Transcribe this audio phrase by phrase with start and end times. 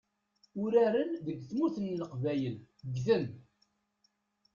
[0.63, 2.55] Uraren deg tmurt n leqbayel
[2.93, 3.25] ggten.